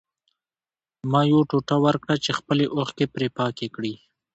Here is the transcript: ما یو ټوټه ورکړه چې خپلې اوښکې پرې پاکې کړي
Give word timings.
ما 1.11 1.21
یو 1.31 1.41
ټوټه 1.49 1.77
ورکړه 1.85 2.15
چې 2.23 2.31
خپلې 2.39 2.65
اوښکې 2.75 3.05
پرې 3.13 3.27
پاکې 3.37 3.67
کړي 3.75 3.93